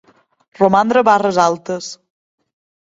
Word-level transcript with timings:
Romandre 0.61 1.05
barres 1.11 1.39
altes. 1.45 1.93